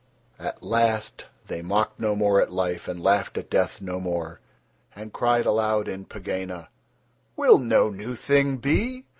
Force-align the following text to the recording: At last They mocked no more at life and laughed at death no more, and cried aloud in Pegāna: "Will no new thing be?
At 0.39 0.63
last 0.63 1.27
They 1.45 1.61
mocked 1.61 1.99
no 1.99 2.15
more 2.15 2.41
at 2.41 2.51
life 2.51 2.87
and 2.87 3.03
laughed 3.03 3.37
at 3.37 3.51
death 3.51 3.83
no 3.83 3.99
more, 3.99 4.39
and 4.95 5.13
cried 5.13 5.45
aloud 5.45 5.87
in 5.87 6.05
Pegāna: 6.07 6.69
"Will 7.35 7.59
no 7.59 7.91
new 7.91 8.15
thing 8.15 8.57
be? 8.57 9.05